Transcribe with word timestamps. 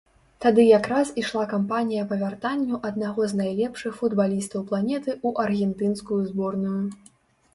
Тады 0.43 0.63
якраз 0.67 1.09
ішла 1.23 1.41
кампанія 1.51 2.05
па 2.11 2.15
вяртанню 2.21 2.79
аднаго 2.89 3.27
з 3.33 3.37
найлепшых 3.41 3.93
футбалістаў 3.99 4.63
планеты 4.71 5.11
ў 5.27 5.43
аргентынскую 5.43 6.17
зборную. 6.31 6.79